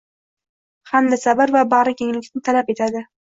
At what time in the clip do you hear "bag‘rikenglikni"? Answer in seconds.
1.75-2.43